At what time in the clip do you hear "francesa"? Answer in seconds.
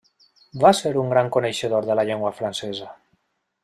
2.43-2.93